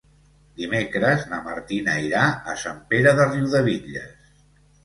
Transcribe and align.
Dimecres 0.61 1.25
na 1.33 1.39
Martina 1.49 1.95
irà 2.05 2.23
a 2.55 2.57
Sant 2.65 2.81
Pere 2.95 3.15
de 3.21 3.29
Riudebitlles. 3.31 4.35